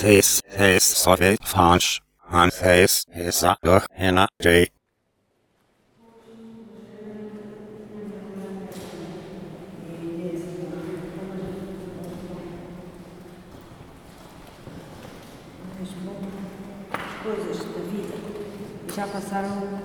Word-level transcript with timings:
Face, 0.00 0.40
face, 0.48 0.94
sove, 0.94 1.36
fanch, 1.42 2.00
han 2.30 2.50
face, 2.50 3.04
hesa, 3.12 3.56
gah, 3.64 3.84
hena, 3.90 4.28
jay. 4.40 4.68
coisas 17.24 17.58
da 17.58 17.80
vida 17.90 18.14
já 18.94 19.06
passaram, 19.06 19.77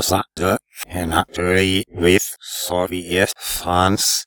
Mossadegh 0.00 0.56
and 0.88 1.12
read 1.36 1.84
with 1.90 2.34
Soviet 2.40 3.34
funds 3.36 4.24